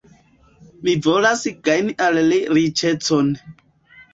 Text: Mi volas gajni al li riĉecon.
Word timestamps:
Mi 0.87 0.95
volas 1.09 1.43
gajni 1.67 1.95
al 2.07 2.17
li 2.33 2.41
riĉecon. 2.59 3.33